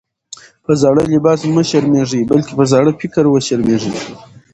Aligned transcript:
په 0.65 0.71
زاړه 0.81 1.03
لباس 1.13 1.39
مه 1.55 1.63
شرمېږئ! 1.69 2.21
بلکي 2.31 2.53
په 2.59 2.63
زاړه 2.71 2.91
فکر 3.01 3.23
وشرمېږئ. 3.29 3.93